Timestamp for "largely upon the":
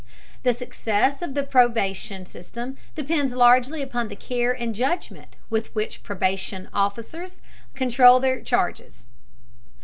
3.35-4.15